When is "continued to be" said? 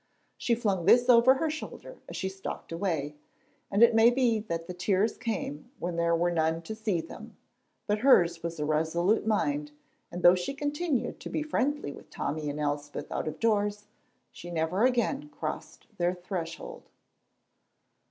10.55-11.43